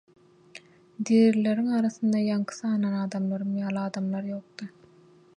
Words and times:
Dirileriň 1.09 1.67
arasynda 1.79 2.21
ýaňky 2.29 2.57
sanan 2.61 2.95
adamlarym 3.01 3.51
ýaly 3.61 3.81
adamlar 3.83 4.31
ýokdy. 4.31 4.69